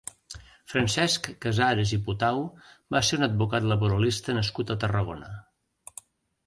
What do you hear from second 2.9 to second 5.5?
va ser un advocat laboralista nascut a Tarragona.